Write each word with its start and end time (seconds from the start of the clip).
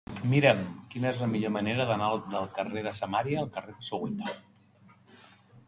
Mira'm 0.29 0.61
quina 0.93 1.07
és 1.09 1.19
la 1.23 1.27
millor 1.33 1.51
manera 1.57 1.85
d'anar 1.91 2.09
del 2.33 2.49
carrer 2.57 2.85
de 2.89 2.95
Samaria 3.03 3.39
al 3.45 3.53
carrer 3.59 3.77
de 3.77 3.89
Soweto. 3.91 4.35